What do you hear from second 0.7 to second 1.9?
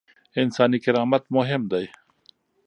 کرامت مهم دی.